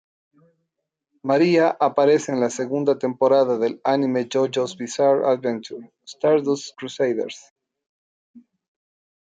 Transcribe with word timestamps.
Mariah 1.23 1.77
aparece 1.79 2.31
en 2.31 2.39
las 2.39 2.55
segunda 2.55 2.97
temporadas 2.97 3.59
del 3.59 3.79
anime 3.83 4.27
JoJo's 4.27 4.75
Bizarre 4.75 5.27
Adventure: 5.27 5.93
Stardust 6.07 6.75
Crusaders. 6.75 7.53